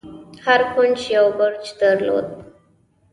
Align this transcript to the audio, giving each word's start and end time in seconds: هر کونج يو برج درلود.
هر 0.45 0.61
کونج 0.73 0.97
يو 1.15 1.25
برج 1.37 1.65
درلود. 1.81 2.27